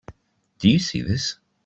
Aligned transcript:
Do 0.57 0.67
you 0.67 0.79
see 0.79 1.03
this? 1.03 1.37